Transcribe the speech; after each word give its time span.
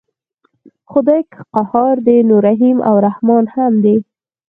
خدای 0.91 1.21
که 1.31 1.39
قهار 1.53 1.95
دی 2.05 2.17
نو 2.27 2.37
رحیم 2.47 2.77
او 2.89 2.95
رحمن 3.05 3.45
هم 3.55 3.73
دی. 3.83 3.95